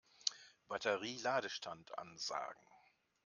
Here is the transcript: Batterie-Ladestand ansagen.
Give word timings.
Batterie-Ladestand 0.67 1.91
ansagen. 1.99 2.65